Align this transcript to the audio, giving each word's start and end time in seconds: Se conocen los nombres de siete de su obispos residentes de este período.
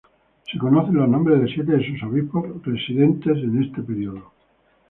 Se 0.51 0.57
conocen 0.57 0.95
los 0.95 1.07
nombres 1.07 1.39
de 1.41 1.47
siete 1.53 1.73
de 1.73 1.99
su 1.99 2.07
obispos 2.07 2.65
residentes 2.65 3.35
de 3.35 3.61
este 3.63 3.83
período. 3.83 4.31